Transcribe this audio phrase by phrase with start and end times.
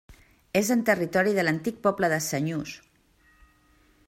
[0.61, 2.77] És en territori de l'antic poble de Senyús.